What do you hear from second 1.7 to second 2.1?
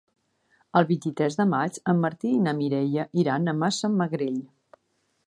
en